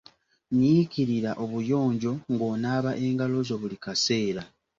Nyiikirira 0.57 1.31
obuyonjo 1.43 2.11
ng’onaaba 2.33 2.91
engalo 3.05 3.37
zo 3.47 3.55
buli 3.61 3.77
kaseera. 3.83 4.43